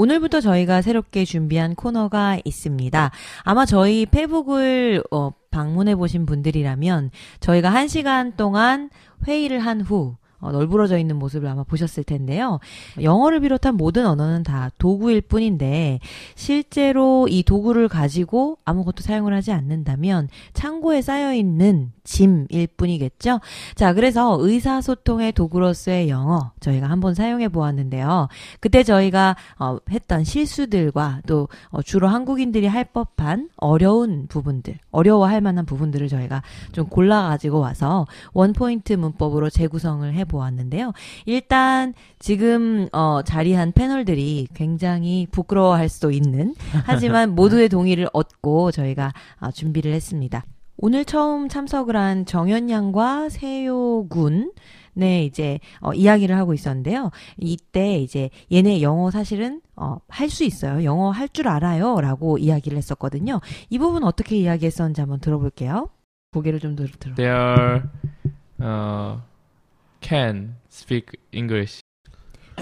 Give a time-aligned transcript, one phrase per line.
[0.00, 3.10] 오늘부터 저희가 새롭게 준비한 코너가 있습니다.
[3.42, 8.88] 아마 저희 페북을 어, 방문해 보신 분들이라면 저희가 한 시간 동안
[9.26, 12.60] 회의를 한후 어, 널브러져 있는 모습을 아마 보셨을 텐데요.
[13.02, 16.00] 영어를 비롯한 모든 언어는 다 도구일 뿐인데
[16.34, 23.40] 실제로 이 도구를 가지고 아무것도 사용을 하지 않는다면 창고에 쌓여 있는 짐일 뿐이겠죠.
[23.76, 28.26] 자, 그래서 의사소통의 도구로서의 영어 저희가 한번 사용해 보았는데요.
[28.58, 35.64] 그때 저희가 어, 했던 실수들과 또 어, 주로 한국인들이 할 법한 어려운 부분들, 어려워할 만한
[35.64, 40.92] 부분들을 저희가 좀 골라 가지고 와서 원포인트 문법으로 재구성을 해 보았는데요.
[41.26, 46.54] 일단 지금 어, 자리한 패널들이 굉장히 부끄러워할 수도 있는
[46.84, 50.44] 하지만 모두의 동의를 얻고 저희가 어, 준비를 했습니다.
[50.82, 54.52] 오늘 처음 참석을 한 정현양과 세요군
[54.94, 57.10] 네, 이제, 어, 이야기를 하고 있었는데요.
[57.38, 60.82] 이때 이제, 얘네 영어 사실은, 어, 할 수 있어요.
[60.84, 62.00] 영어 할 줄 알아요.
[62.00, 63.40] 라고 이야기를 했었거든요.
[63.70, 65.90] 이 부분 어떻게 이야기했었는지 한번 들어볼게요.
[66.32, 66.88] 고개를 좀 들어.
[66.98, 67.14] 들어.
[67.14, 67.82] They are
[68.60, 69.20] uh,
[70.02, 71.80] can speak English.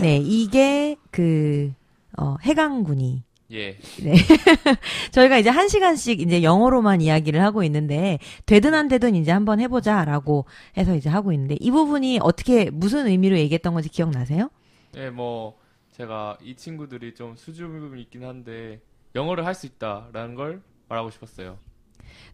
[0.01, 1.73] 네, 이게 그,
[2.19, 3.79] 어, 해강군이 예.
[4.03, 4.15] 네.
[5.11, 10.45] 저희가 이제 한 시간씩 이제 영어로만 이야기를 하고 있는데, 되든 안 되든 이제 한번 해보자라고
[10.77, 14.51] 해서 이제 하고 있는데, 이 부분이 어떻게, 무슨 의미로 얘기했던 건지 기억나세요?
[14.97, 15.59] 예, 뭐
[15.93, 18.81] 제가 이 친구들이 좀 수줍음이 있긴 한데
[19.15, 21.59] 영어를 할 수 있다라는 걸 말하고 싶었어요.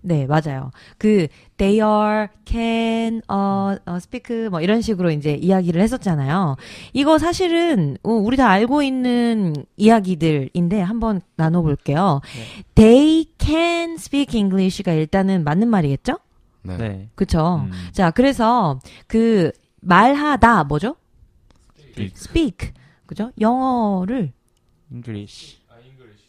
[0.00, 0.70] 네, 맞아요.
[0.98, 6.56] 그, they are, can, uh, uh, speak, 뭐 이런 식으로 이제 이야기를 했었잖아요.
[6.92, 12.20] 이거 사실은, 어, 우리 다 알고 있는 이야기들인데 한번 나눠 볼게요.
[12.75, 16.19] They can speak English가 일단은 맞는 말이겠죠?
[16.62, 16.77] 네.
[16.77, 17.09] 네.
[17.14, 17.66] 그쵸?
[17.66, 17.72] 음.
[17.92, 20.97] 자, 그래서 그 말하다 뭐죠?
[21.78, 22.12] Speak.
[22.16, 22.72] speak.
[23.06, 23.31] 그죠?
[23.41, 24.33] 영어를
[24.92, 25.59] English.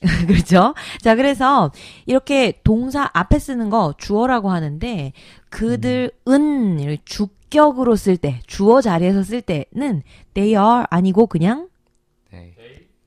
[0.28, 0.74] 그렇죠?
[1.02, 1.72] 자, 그래서
[2.06, 5.14] 이렇게 동사 앞에 쓰는 거 주어라고 하는데
[5.50, 11.70] 그들은 이렇게 주격으로 쓸 때, 주어 자리에서 쓸 때는 they are 아니고 그냥
[12.32, 12.54] 네.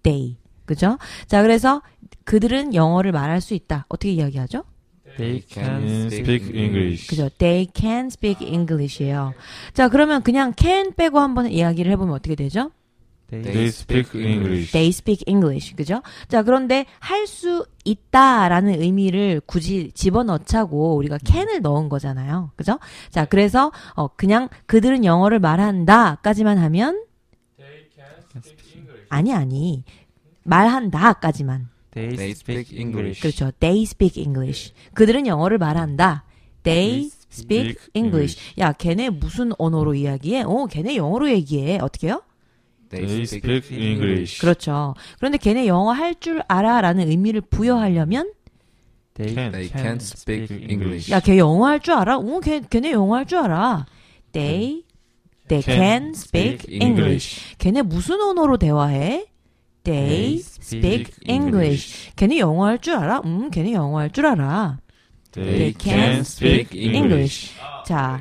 [0.02, 0.36] they.
[0.64, 0.98] 그죠?
[1.26, 1.82] 자, 그래서
[2.24, 3.86] 그들은 영어를 말할 수 있다.
[3.88, 4.64] 어떻게 이야기하죠?
[5.16, 7.08] They can speak English.
[7.08, 7.28] 그죠?
[7.38, 9.34] They can speak English예요.
[9.72, 12.70] 자, 그러면 그냥 can 빼고 한번 이야기를 해보면 어떻게 되죠?
[13.30, 14.72] They speak English.
[14.72, 15.74] They speak English.
[15.76, 16.02] 그죠?
[16.28, 22.52] 자, 그런데 할 수 있다라는 의미를 굳이 집어넣자고 우리가 can을 넣은 거잖아요.
[22.56, 22.78] 그죠?
[23.10, 27.04] 자, 그래서 어 그냥 그들은 영어를 말한다까지만 하면
[29.10, 29.84] 아니 아니.
[30.44, 31.68] 말한다까지만.
[31.90, 33.20] They They speak speak English.
[33.20, 33.50] 그렇죠.
[33.60, 34.72] They speak English.
[34.94, 36.24] 그들은 영어를 말한다.
[36.62, 38.38] They speak speak English.
[38.58, 40.42] 야, 걔네 무슨 언어로 이야기해?
[40.46, 41.78] 어, 걔네 영어로 얘기해.
[41.80, 42.22] 어떻게요?
[42.90, 44.40] They speak English.
[44.40, 44.94] 그렇죠.
[45.18, 48.32] 그런데 걔네 영어 할 줄 알아라는 의미를 부여하려면
[49.14, 51.12] They They can speak English.
[51.12, 52.18] 야, 걔 영어 할 줄 알아?
[52.18, 53.86] 어, 걔 걔네 영어 할 줄 알아.
[54.32, 54.84] They
[55.48, 57.56] they can speak English.
[57.58, 59.26] 걔네 무슨 언어로 대화해?
[59.84, 62.12] They speak English.
[62.16, 63.22] 걔네 영어 할 줄 알아?
[63.24, 64.78] 음, 걔네 영어 할 줄 알아.
[65.44, 67.52] They can speak English.
[67.86, 68.20] 자.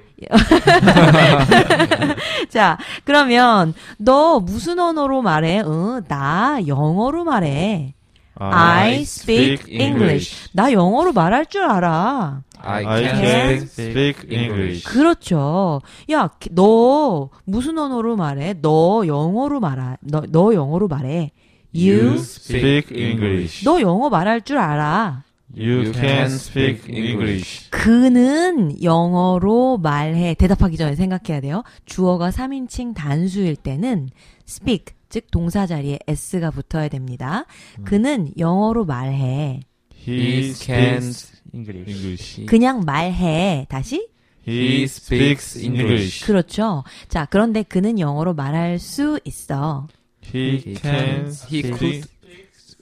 [2.49, 5.59] 자, 그러면 너 무슨 언어로 말해?
[5.59, 7.93] 어, 나 영어로 말해.
[8.39, 10.49] I speak English.
[10.53, 12.43] 나 영어로 말할 줄 알아.
[12.59, 14.83] I I can speak English.
[14.83, 15.81] 그렇죠.
[16.11, 18.55] 야, 너 무슨 언어로 말해?
[18.61, 19.97] 너 영어로 말하.
[20.01, 21.31] 너, 너 영어로 말해.
[21.75, 23.63] You, speak English.
[23.65, 25.23] 너 영어 말할 줄 알아.
[25.55, 27.69] You can speak English.
[27.69, 30.33] 그는 영어로 말해.
[30.33, 31.63] 대답하기 전에 생각해야 돼요.
[31.85, 34.09] 주어가 3인칭 단수일 때는
[34.47, 37.45] speak, 즉 동사 자리에 s가 붙어야 됩니다.
[37.85, 39.61] 그는 영어로 말해.
[39.95, 42.45] He can speaks English.
[42.45, 43.65] 그냥 말해.
[43.69, 44.09] 다시?
[44.47, 46.25] He speaks English.
[46.25, 46.83] 그렇죠.
[47.07, 49.87] 자, 그런데 그는 영어로 말할 수 있어.
[50.33, 52.03] He can He speak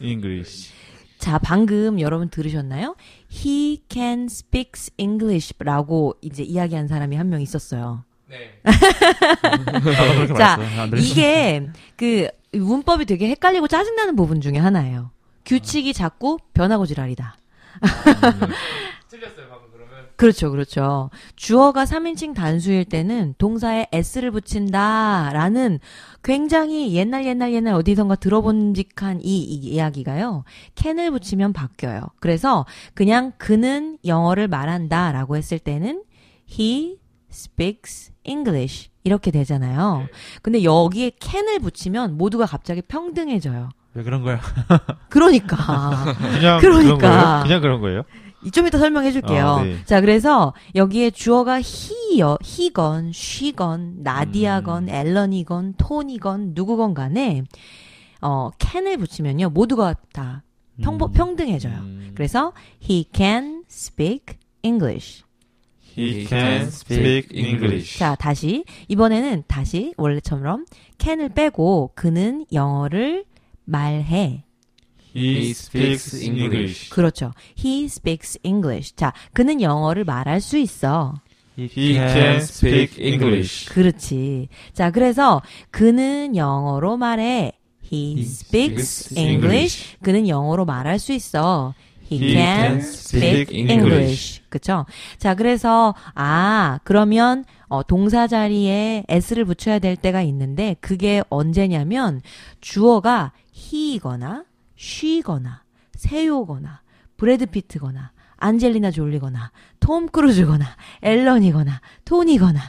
[0.02, 0.72] English.
[1.26, 2.96] 자, 방금 여러분 들으셨나요?
[3.34, 8.04] He can speak English라고 이제 이야기한 사람이 한 명 있었어요.
[8.30, 8.62] 네.
[10.38, 10.60] 자,
[11.00, 15.10] 이게 그 문법이 되게 헷갈리고 짜증나는 부분 중에 하나예요.
[15.46, 17.36] 규칙이 자꾸 변하고 지랄이다.
[19.72, 20.08] 그러면.
[20.16, 21.10] 그렇죠, 그렇죠.
[21.36, 25.80] 주어가 3인칭 단수일 때는 동사에 s를 붙인다라는
[26.24, 30.44] 굉장히 옛날 옛날 옛날 어디선가 들어본 직한 이, 이 이야기가요.
[30.76, 32.02] can을 붙이면 바뀌어요.
[32.20, 36.04] 그래서 그냥 그는 영어를 말한다라고 했을 때는
[36.50, 36.98] he
[37.32, 40.08] speaks English 이렇게 되잖아요.
[40.42, 43.70] 근데 여기에 can을 붙이면 모두가 갑자기 평등해져요.
[43.94, 44.40] 왜 그런 거야?
[45.10, 46.14] 그러니까.
[46.36, 46.98] 그냥 그러니까.
[46.98, 47.44] 그런 거예요?
[47.44, 48.04] 그냥 그런 거예요?
[48.52, 49.48] 좀 이따 설명해 줄게요.
[49.48, 49.78] 아, 네.
[49.86, 54.90] 자, 그래서 여기에 주어가 he여, he건, she건, 나디아건, 음.
[54.90, 57.44] 앨런이건, 톤이건, 누구건 간에,
[58.22, 59.50] 어, can을 붙이면요.
[59.50, 60.44] 모두가 다
[60.82, 61.74] 평, 평등해져요.
[61.74, 62.12] 음.
[62.16, 62.54] 그래서
[62.84, 65.24] he can speak English.
[65.98, 67.98] He can speak English.
[67.98, 68.66] 자, 다시.
[68.90, 70.66] 이번에는 다시 원래처럼
[70.98, 73.26] can을 빼고 그는 영어를
[73.64, 74.44] 말해.
[75.16, 76.90] He speaks English.
[76.90, 77.32] 그렇죠.
[77.58, 78.96] He speaks English.
[78.96, 81.16] 자, 그는 영어를 말할 수 있어.
[81.58, 83.70] He can speak English.
[83.70, 84.50] 그렇지.
[84.74, 85.42] 자, 그래서
[85.72, 87.54] 그는 영어로 말해.
[87.92, 89.98] He speaks English.
[90.02, 91.74] 그는 영어로 말할 수 있어.
[92.12, 93.72] He, can speak English.
[93.72, 94.42] English.
[94.50, 94.86] 그쵸?
[95.18, 102.22] 자, 그래서, 아, 그러면, 어, 동사 자리에 s를 붙여야 될 때가 있는데, 그게 언제냐면,
[102.62, 104.44] 주어가 he거나,
[104.78, 105.64] she거나,
[105.94, 106.82] 세요거나,
[107.18, 110.66] 브래드 피트거나, 안젤리나 졸리거나, 톰 크루즈거나,
[111.02, 112.60] 앨런이거나, 톤이거나.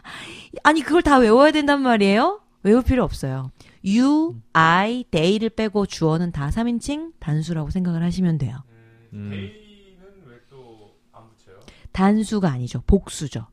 [0.63, 2.41] 아니, 그걸 다 외워야 된단 말이에요?
[2.63, 3.51] 외울 필요 없어요.
[3.85, 8.65] you, I, they를 빼고 주어는 다 3인칭 단수라고 생각을 하시면 돼요.
[9.13, 9.31] 음.
[9.31, 11.61] 데이는 왜또안 붙여요?
[11.93, 12.83] 단수가 아니죠.
[12.87, 13.47] 복수죠.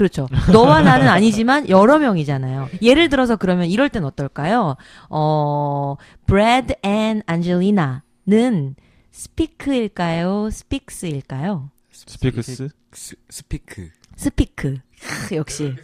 [0.00, 0.28] 그렇죠.
[0.50, 2.70] 너와 나는 아니지만 여러 명이잖아요.
[2.80, 4.76] 예를 들어서 그러면 이럴 땐 어떨까요?
[5.10, 8.76] 어, Brad and Angelina는
[9.12, 10.46] speak일까요?
[10.46, 11.70] speaks일까요?
[11.92, 12.68] speaks?
[12.92, 13.90] 스, speak.
[14.16, 14.80] speak.
[15.28, 15.74] 크, 역시?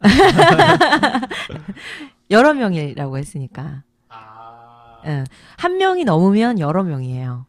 [2.30, 3.82] 여러 명이라고 했으니까.
[4.08, 5.02] 아.
[5.04, 5.24] 예.
[5.58, 7.44] 한 명이 넘으면 여러 명이에요.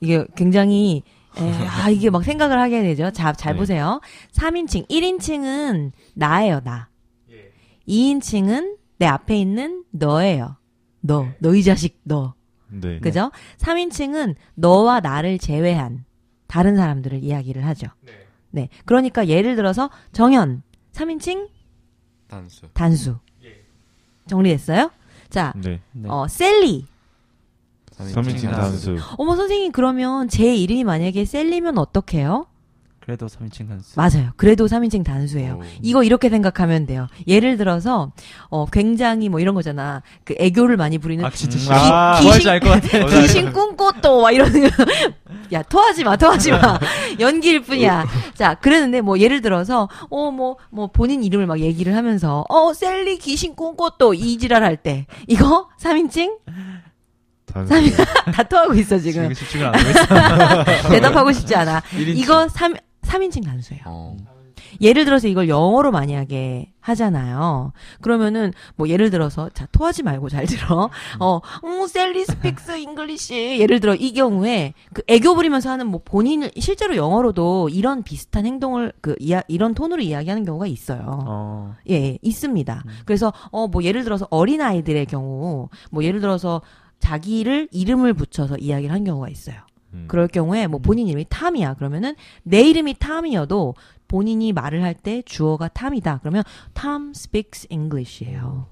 [0.00, 1.02] 이게 굉장히
[1.38, 3.10] 에, 아 이게 막 생각을 하게 되죠.
[3.10, 3.58] 자, 잘 네.
[3.58, 4.00] 보세요.
[4.32, 6.88] 3인칭, 1인칭은 나예요, 나.
[7.30, 7.52] 예.
[7.88, 10.56] 2인칭은 내 앞에 있는 너예요.
[11.00, 12.34] 너, 너희 자식 너.
[12.68, 12.98] 네.
[13.00, 13.30] 그죠?
[13.58, 16.04] 3인칭은 너와 나를 제외한
[16.46, 17.88] 다른 사람들을 이야기를 하죠.
[18.00, 18.12] 네.
[18.50, 18.68] 네.
[18.84, 20.62] 그러니까 예를 들어서 정현
[20.92, 21.48] 3인칭
[22.28, 22.68] 단수.
[22.72, 23.18] 단수.
[23.44, 23.62] 예.
[24.26, 24.90] 정리됐어요?
[25.28, 25.80] 자, 네.
[26.06, 26.86] 어 셀리.
[27.98, 28.96] 3인칭 단수.
[29.16, 32.46] 어머 선생님 그러면 제 이름이 만약에 셀리면 어떡해요?
[33.00, 33.92] 그래도 3인칭 단수.
[33.94, 34.32] 맞아요.
[34.36, 35.60] 그래도 3인칭 단수예요.
[35.60, 35.62] 오.
[35.80, 37.06] 이거 이렇게 생각하면 돼요.
[37.28, 38.10] 예를 들어서
[38.50, 40.02] 어 굉장히 뭐 이런 거잖아.
[40.24, 41.74] 그 애교를 많이 부리는 아 진짜 음, 싫어.
[41.76, 43.20] 아, 귀신- 뭐할지 알것 같아.
[43.20, 44.68] 귀신 꿈꽃도 막 이러는 거.
[45.52, 46.80] 야 토하지 마, 토하지 마.
[47.20, 48.06] 연기일 뿐이야.
[48.34, 54.14] 자, 그랬는데 뭐 예를 들어서 어뭐뭐 본인 이름을 막 얘기를 하면서 어 셀리 귀신 꿈꽃도
[54.14, 56.85] 이지랄 할 때 이거 3인칭 단수.
[57.64, 57.94] 3인
[58.32, 59.32] 다 토하고 있어 지금.
[59.34, 59.72] 지금.
[60.90, 61.80] 대답하고 싶지 않아.
[61.96, 62.16] 1인칭.
[62.18, 63.82] 이거 3 3인칭 단수예요.
[63.86, 64.16] 어.
[64.80, 67.72] 예를 들어서 이걸 영어로 만약에 하잖아요.
[68.02, 70.90] 그러면은 뭐 예를 들어서 자 토하지 말고 잘 들어.
[71.18, 73.58] 어, 음, Sally speaks English.
[73.60, 78.92] 예를 들어 이 경우에 그 애교 부리면서 하는 뭐 본인을 실제로 영어로도 이런 비슷한 행동을
[79.00, 81.22] 그 이야, 이런 톤으로 이야기하는 경우가 있어요.
[81.26, 81.74] 어.
[81.88, 82.82] 예, 예, 있습니다.
[82.84, 82.90] 음.
[83.06, 86.60] 그래서 어 뭐 예를 들어서 어린 아이들의 경우 뭐 예를 들어서
[86.98, 89.56] 자기를 이름을 붙여서 이야기를 한 경우가 있어요.
[89.92, 90.06] 음.
[90.08, 91.74] 그럴 경우에 뭐 본인 이름이 탐이야.
[91.74, 93.74] 그러면은 내 이름이 탐이어도
[94.08, 96.18] 본인이 말을 할 때 주어가 탐이다.
[96.20, 96.42] 그러면
[96.74, 98.66] Tom speaks English예요.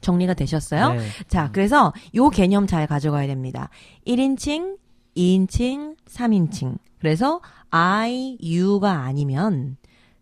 [0.00, 0.94] 정리가 되셨어요?
[0.94, 1.00] 네.
[1.26, 3.68] 자, 그래서 요 개념 잘 가져가야 됩니다.
[4.06, 4.78] 1인칭,
[5.16, 6.78] 2인칭, 3인칭.
[7.00, 9.76] 그래서 I, you가 아니면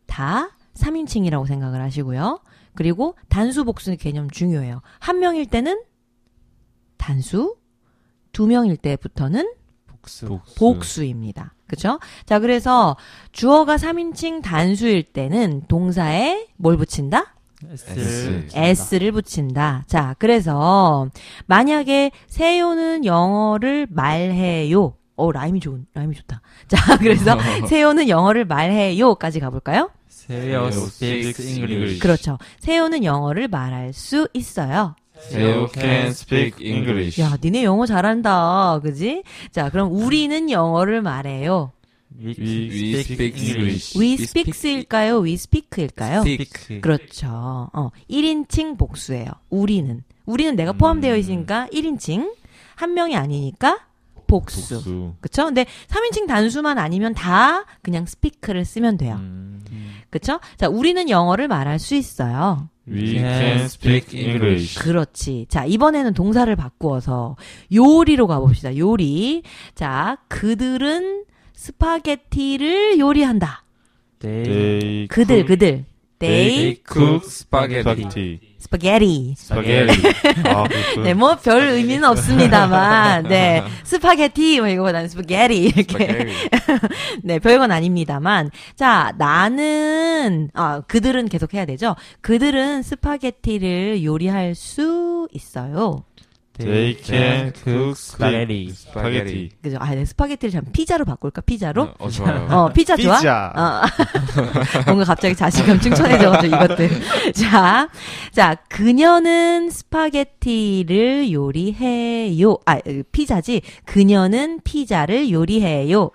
[0.07, 2.41] 다 3인칭이라고 생각을 하시고요.
[2.75, 4.81] 그리고 단수 복수 개념 중요해요.
[4.99, 5.81] 한 명일 때는
[6.97, 7.57] 단수,
[8.33, 9.51] 두 명일 때부터는
[9.87, 10.27] 복수.
[10.29, 10.55] 복수.
[10.57, 11.55] 복수입니다.
[11.67, 11.99] 그쵸?
[12.27, 12.97] 자, 그래서
[13.33, 17.35] 주어가 3인칭 단수일 때는 동사에 뭘 붙인다?
[17.69, 19.85] S를 s를 붙인다.
[19.87, 21.09] 자, 그래서
[21.47, 24.95] 만약에 세요는 영어를 말해요.
[25.17, 26.43] 어, 라임이 좋은, 라임이 좋다.
[26.69, 27.37] 자, 그래서
[27.69, 29.91] 세요는 영어를 말해요까지 가볼까요?
[30.09, 31.99] 세요 speaks English.
[32.01, 32.39] 그렇죠.
[32.61, 34.95] 세요는 영어를 말할 수 있어요.
[35.33, 37.21] You can speak English.
[37.21, 38.81] 야, 니네 영어 잘한다.
[38.83, 39.23] 그지?
[39.51, 41.73] 자, 그럼 우리는 영어를 말해요.
[42.19, 43.99] We, We speak English.
[43.99, 45.21] We speaks일까요?
[45.23, 46.21] We speak일까요?
[46.21, 46.81] speak.
[46.81, 47.69] 그렇죠.
[47.73, 49.27] 어, 1인칭 복수예요.
[49.51, 50.03] 우리는.
[50.25, 51.19] 우리는 내가 포함되어 음.
[51.19, 52.33] 있으니까 1인칭.
[52.75, 53.81] 한 명이 아니니까
[54.27, 54.75] 복수.
[54.75, 55.15] 복수.
[55.21, 55.45] 그쵸?
[55.45, 59.17] 근데 3인칭 단수만 아니면 다 그냥 speak를 쓰면 돼요.
[59.17, 59.63] 음.
[60.19, 60.41] 그쵸?
[60.57, 62.69] 자, 우리는 영어를 말할 수 있어요.
[62.89, 64.79] We can speak English.
[64.79, 65.47] 그렇지.
[65.49, 67.37] 자, 이번에는 동사를 바꾸어서
[67.73, 68.77] 요리로 가봅시다.
[68.77, 69.43] 요리.
[69.75, 73.65] 자, 그들은 스파게티를 요리한다.
[74.21, 75.85] They 그들, cook- 그들.
[76.19, 78.39] They cook spaghetti.
[78.71, 79.35] 스파게티.
[79.37, 79.37] spaghetti.
[79.37, 80.49] 스파게티.
[80.49, 81.03] 아, 그렇군.
[81.05, 86.49] 네, 뭐 별 의미는 없습니다만, 네, 스파게티 뭐 이거보다는 스파게티 이렇게, spaghetti.
[87.23, 91.95] 네, 별건 아닙니다만, 자, 나는 아 그들은 계속 해야 되죠.
[92.21, 96.05] 그들은 스파게티를 요리할 수 있어요.
[96.59, 98.73] They can cook spaghetti.
[98.73, 99.51] 스파게티.
[99.63, 99.77] 그죠?
[99.79, 101.43] 아, 네, 스파게티를 참 피자로 바꿀까?
[101.43, 101.83] 피자로?
[101.83, 102.47] 어, 어, 좋아요.
[102.51, 103.17] 어, 피자 좋아?
[103.19, 103.53] 피자.
[103.55, 103.83] 어.
[104.87, 106.91] 뭔가 갑자기 자신감 충천해져가지고 이것들.
[107.35, 107.89] 자,
[108.33, 112.59] 자, 그녀는 스파게티를 요리해요.
[112.65, 112.79] 아,
[113.13, 113.61] 피자지.
[113.85, 116.11] 그녀는 피자를 요리해요.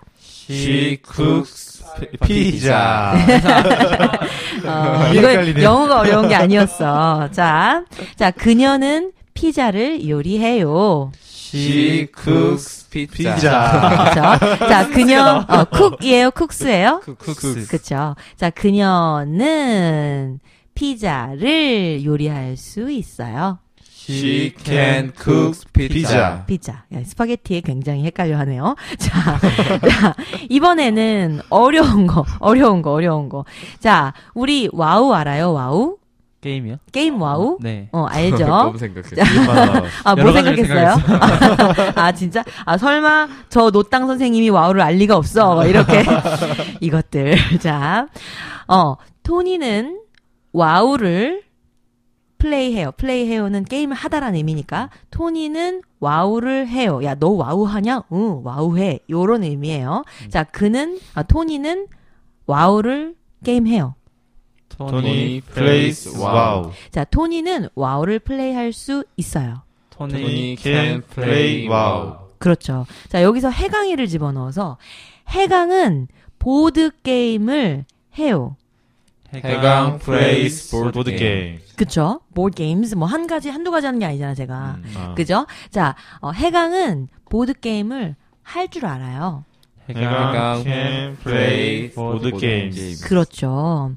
[0.50, 1.84] She cooks
[2.22, 3.14] 피자.
[4.64, 5.62] 어, 이거.
[5.62, 7.28] 영어가 어려운 게 아니었어.
[7.30, 7.84] 자,
[8.16, 11.12] 자, 그녀는 피자를 요리해요.
[11.24, 13.34] She cooks pizza.
[13.34, 14.38] 피자.
[14.38, 14.66] 그쵸?
[14.68, 16.30] 자, 그녀, 어, 쿡이에요?
[16.30, 17.02] 쿡스예요?
[17.04, 17.66] cooks.
[17.68, 18.14] 그쵸.
[18.36, 20.40] 자, 그녀는
[20.74, 23.58] 피자를 요리할 수 있어요.
[24.08, 26.42] She can cook pizza.
[26.46, 26.84] 피자.
[26.92, 28.74] 야, 스파게티에 굉장히 헷갈려 하네요.
[28.98, 30.14] 자, 자,
[30.48, 33.44] 이번에는 어려운 거, 어려운 거, 어려운 거.
[33.78, 35.52] 자, 우리 와우 알아요?
[35.52, 35.98] 와우?
[36.42, 36.78] 게임이요?
[36.90, 37.56] 게임 와우?
[37.60, 37.88] 네.
[37.92, 38.44] 어, 알죠?
[38.44, 39.08] 너무 생각해.
[40.04, 41.92] 아, 뭐 여러 가지를 생각했어요?
[41.94, 42.44] 아, 진짜?
[42.66, 45.54] 아, 설마 저 노땅 선생님이 와우를 알 리가 없어.
[45.54, 46.02] 막 이렇게.
[46.82, 47.36] 이것들.
[47.60, 48.08] 자,
[48.66, 50.00] 어, 토니는
[50.52, 51.44] 와우를
[52.38, 52.90] 플레이해요.
[52.96, 57.00] 플레이해요는 게임을 하다라는 의미니까 토니는 와우를 해요.
[57.04, 58.02] 야, 너 와우 하냐?
[58.12, 58.98] 응, 와우 해.
[59.08, 60.02] 요런 의미예요.
[60.28, 61.86] 자, 그는 아, 토니는
[62.46, 63.94] 와우를 게임해요.
[64.78, 66.70] Tony plays WoW.
[66.90, 69.62] 자, 토니는 와우를 플레이할 수 있어요.
[69.90, 72.14] 토니 Tony can play WoW.
[72.38, 72.86] 그렇죠.
[73.08, 74.78] 자, 여기서 해강이를 집어넣어서
[75.28, 77.84] 해강은 보드 게임을
[78.18, 78.56] 해요.
[79.34, 81.18] 해강 plays 보드 board game.
[81.18, 81.58] 게임.
[81.76, 82.20] 그쵸?
[82.34, 84.76] board games 뭐한 가지 한두 가지 하는 게 아니잖아, 제가.
[84.84, 84.94] 음.
[84.96, 85.14] 아.
[85.14, 85.46] 그죠?
[85.70, 89.44] 자, 어, 해강은 보드 게임을 할 줄 알아요.
[89.88, 92.70] 해강 can play 보드 게임.
[93.04, 93.94] 그렇죠.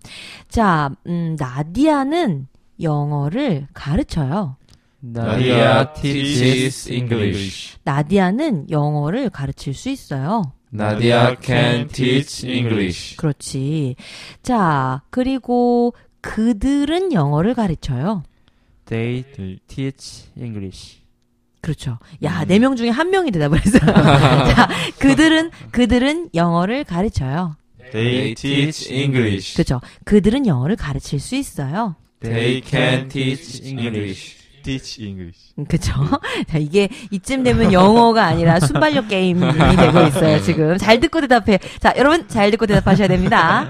[0.50, 2.48] 자, 음, 나디아는
[2.82, 4.58] 영어를 가르쳐요.
[5.04, 7.78] Nadia teaches English.
[7.84, 10.54] 나디아는 영어를 가르칠 수 있어요.
[10.74, 13.16] Nadia can teach English.
[13.18, 13.96] 그렇지.
[14.42, 18.24] 자, 그리고 그들은 영어를 가르쳐요.
[18.86, 19.24] They
[19.68, 21.05] teach English.
[21.66, 21.98] 그렇죠.
[22.24, 23.82] 야, 네 명 중에 한 명이 대답을 했어요.
[24.54, 24.70] 자,
[25.00, 27.56] 그들은, 그들은 영어를 가르쳐요.
[27.92, 29.54] They teach English.
[29.56, 29.82] 그렇죠.
[30.04, 31.96] 그들은 영어를 가르칠 수 있어요.
[32.22, 34.36] They can teach English.
[34.64, 35.54] Teach English.
[35.58, 35.92] 음, 그쵸?
[36.50, 39.40] 자, 이게 이쯤 되면 영어가 아니라 순발력 게임이
[39.76, 40.78] 되고 있어요, 지금.
[40.78, 41.58] 잘 듣고 대답해.
[41.80, 43.70] 자, 여러분, 잘 듣고 대답하셔야 됩니다.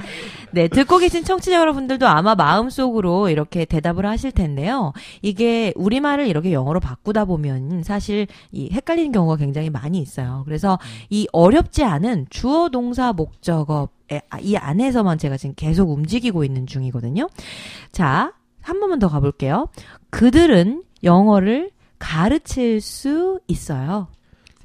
[0.55, 4.93] 네, 듣고 계신 청취자 여러분들도 아마 마음속으로 이렇게 대답을 하실 텐데요.
[5.21, 10.43] 이게 우리말을 이렇게 영어로 바꾸다 보면 사실 이 헷갈리는 경우가 굉장히 많이 있어요.
[10.45, 13.89] 그래서 이 어렵지 않은 주어 동사 목적어
[14.29, 17.27] 아, 이 안에서만 제가 지금 계속 움직이고 있는 중이거든요.
[17.91, 18.31] 자,
[18.61, 19.67] 한 번만 더 가볼게요.
[20.09, 24.07] 그들은 영어를 가르칠 수 있어요.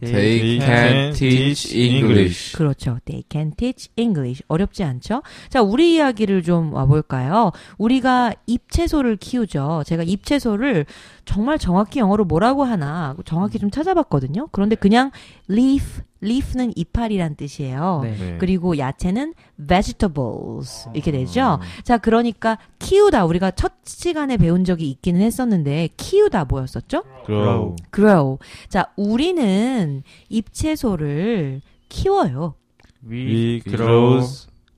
[0.01, 2.57] They can teach English.
[2.57, 2.99] 그렇죠.
[3.05, 4.43] They can teach English.
[4.49, 5.23] 어렵지 않죠?
[5.49, 7.53] 자, 우리 이야기를 좀 와볼까요?
[7.79, 9.83] 우리가 잎채소를 키우죠.
[9.87, 10.87] 제가 잎채소를
[11.25, 14.49] 정말 정확히 영어로 뭐라고 하나 정확히 좀 찾아봤거든요.
[14.53, 15.11] 그런데 그냥
[15.51, 18.01] leaf, leaf는 이파리란 뜻이에요.
[18.03, 18.17] 네.
[18.19, 18.37] 네.
[18.39, 19.35] 그리고 야채는
[19.67, 21.59] vegetables 이렇게 되죠.
[21.83, 27.03] 자, 그러니까 키우다 우리가 첫 시간에 배운 적이 있기는 했었는데 키우다 뭐였었죠?
[27.27, 27.77] grow.
[27.95, 28.39] grow.
[28.69, 32.55] 자, 우리는 잎채소를 키워요.
[33.09, 34.27] We grow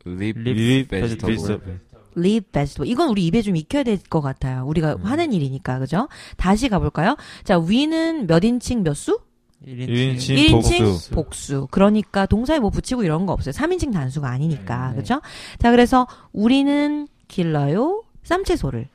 [0.06, 1.36] Leaf leaf vegetable.
[1.36, 1.78] vegetable.
[2.16, 2.90] leaf vegetable.
[2.90, 4.64] 이건 우리 입에 좀 익혀야 될 것 같아요.
[4.66, 6.08] 우리가 하는 일이니까, 그죠?
[6.36, 7.16] 다시 가볼까요?
[7.44, 9.18] 자, we는 몇 인칭 몇 수?
[9.66, 10.16] 1인칭.
[10.16, 11.10] 1인칭 1인칭 복수.
[11.10, 11.68] 복수.
[11.70, 13.52] 그러니까 동사에 뭐 붙이고 이런 거 없어요.
[13.52, 14.90] 3인칭 단수가 아니니까.
[14.90, 14.96] 네.
[14.96, 15.20] 그죠?
[15.58, 18.02] 자, 그래서 우리는 길러요.
[18.24, 18.88] 쌈채소를.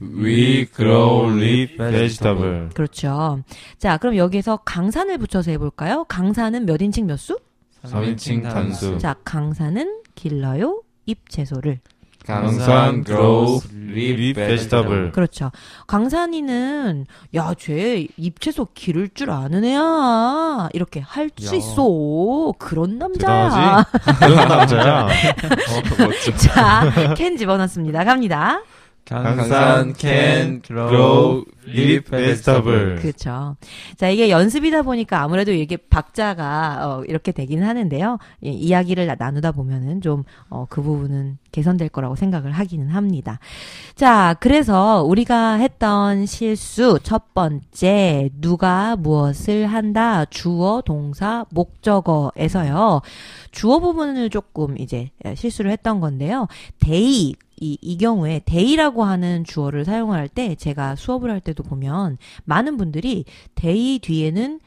[0.00, 2.68] We grow leaf vegetable.
[2.74, 3.42] 그렇죠.
[3.78, 6.04] 자, 그럼 여기서 강산을 붙여서 해볼까요?
[6.04, 7.38] 강산은 몇 인칭 몇 수?
[7.84, 8.98] 3인칭 단수.
[8.98, 10.82] 자, 강산은 길러요.
[11.06, 11.80] 잎채소를.
[12.28, 13.04] 강산
[13.88, 14.46] leaf vegetable.
[14.46, 15.12] vegetable.
[15.12, 15.50] 그렇죠.
[15.86, 20.68] 강산이는 야, 쟤 잎채소 기를 줄 아는 애야.
[20.74, 21.58] 이렇게 할수 야.
[21.58, 22.52] 있어.
[22.58, 23.84] 그런 남자야.
[24.20, 24.20] 대단하지?
[24.20, 25.06] 그런 남자야.
[25.08, 26.36] 어, 멋져.
[26.36, 28.04] 자, 캔 집어넣습니다.
[28.04, 28.60] 갑니다.
[29.08, 32.96] 강산 can grow leaf vegetable.
[33.00, 33.56] 그렇죠.
[33.96, 38.18] 자, 이게 연습이다 보니까 아무래도 이게 박자가 어, 이렇게 되긴 하는데요.
[38.44, 43.38] 예, 이야기를 나- 나누다 보면은 좀 어, 그 부분은 개선될 거라고 생각을 하기는 합니다.
[43.94, 53.00] 자, 그래서 우리가 했던 실수 첫 번째 누가 무엇을 한다 주어 동사 목적어에서요.
[53.50, 56.46] 주어 부분을 조금 이제 실수를 했던 건데요.
[56.80, 62.76] they 이, 이 경우에 they라고 하는 주어를 사용을 할때 제가 수업을 할 때도 보면 많은
[62.76, 63.24] 분들이
[63.54, 64.60] they 뒤에는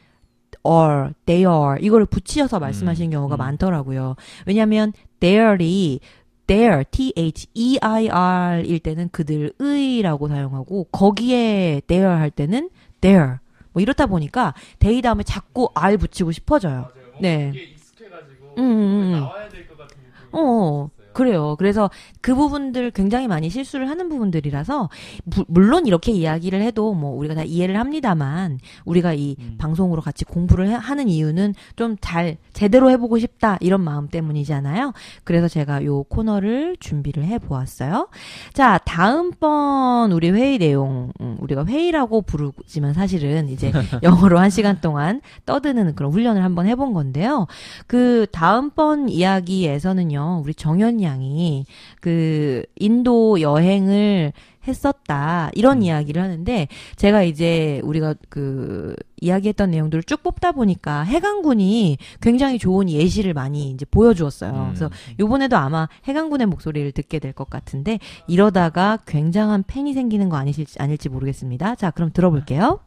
[0.68, 3.40] are, they are 이거를 붙이셔서 말씀하시는 경우가 음.
[3.40, 4.16] 많더라고요.
[4.46, 6.00] 왜냐하면 there이
[6.48, 12.70] there, t-h-e-i-r 일 때는 그들의라고 사용하고 거기에 there 할 때는
[13.00, 13.36] there
[13.74, 16.90] 뭐 이렇다 보니까 they 다음에 자꾸 r 붙이고 싶어져요.
[17.22, 17.52] 네.
[17.54, 19.12] 이게 익숙해가지고 음, 음, 음.
[19.14, 21.01] 나와야 될 것 같은 느낌이 어, 있었어요.
[21.14, 21.56] 그래요.
[21.58, 21.90] 그래서
[22.22, 24.90] 그 부분들 굉장히 많이 실수를 하는 부분들이라서
[25.26, 29.56] 무- 물론 이렇게 이야기를 해도 뭐 우리가 다 이해를 합니다만 우리가 이 음.
[29.58, 34.94] 방송으로 같이 공부를 해- 하는 이유는 좀 잘 제대로 해보고 싶다 이런 마음 때문이잖아요.
[35.24, 38.08] 그래서 제가 요 코너를 준비를 해보았어요.
[38.54, 43.72] 자 다음번 우리 회의 내용 음, 우리가 회의라고 부르지만 사실은 이제
[44.04, 47.48] 영어로 한 시간 동안 떠드는 그런 훈련을 한번 해본 건데요.
[47.88, 51.66] 그 다음번 이야기에서는요, 우리 정현 양이
[52.00, 54.34] 그 인도 여행을
[54.68, 55.82] 했었다 이런 음.
[55.84, 63.34] 이야기를 하는데 제가 이제 우리가 그 이야기했던 내용들을 쭉 뽑다 보니까 해강군이 굉장히 좋은 예시를
[63.34, 64.52] 많이 이제 보여주었어요.
[64.52, 64.66] 음.
[64.68, 64.90] 그래서
[65.20, 71.08] 요번에도 아마 해강군의 목소리를 듣게 될 것 같은데 이러다가 굉장한 팬이 생기는 거 아니실지 아닐지
[71.10, 71.76] 모르겠습니다.
[71.76, 72.80] 자, 그럼 들어볼게요.